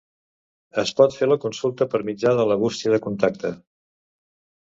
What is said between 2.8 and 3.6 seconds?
de contacte.